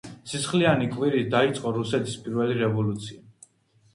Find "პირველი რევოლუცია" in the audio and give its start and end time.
2.23-3.49